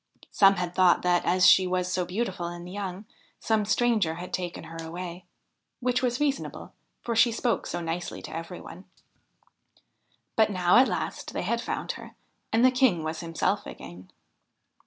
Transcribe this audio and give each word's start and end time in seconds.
Some 0.31 0.55
had 0.55 0.73
thought 0.73 1.03
that, 1.03 1.23
as 1.25 1.45
she 1.45 1.67
was 1.67 1.93
so 1.93 2.05
beautiful 2.05 2.47
and 2.47 2.67
young, 2.67 3.05
some 3.39 3.65
stranger 3.65 4.15
had 4.15 4.33
taken 4.33 4.63
her 4.63 4.83
away: 4.83 5.25
which 5.79 6.01
was 6.01 6.19
reasonable, 6.19 6.73
for 7.03 7.15
she 7.15 7.31
spoke 7.31 7.67
so 7.67 7.81
nicely 7.81 8.19
to 8.23 8.35
every 8.35 8.59
one. 8.59 8.85
But 10.35 10.49
now 10.49 10.77
at 10.77 10.87
last 10.87 11.33
they 11.33 11.43
had 11.43 11.61
found 11.61 11.91
her, 11.91 12.15
and 12.51 12.65
the 12.65 12.71
King 12.71 13.03
was 13.03 13.19
himself 13.19 13.67
again. 13.67 14.09